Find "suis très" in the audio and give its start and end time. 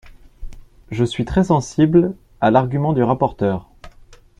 1.05-1.43